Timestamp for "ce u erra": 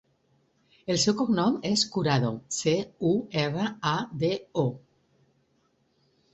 2.57-3.69